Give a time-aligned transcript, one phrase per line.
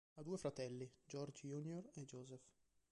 [0.15, 1.89] Ha due fratelli, George Jr.
[1.93, 2.41] e Joseph.